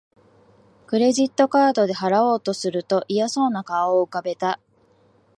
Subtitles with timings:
[0.87, 4.59] クレジットカードで払おうとすると嫌そうな顔を浮かべた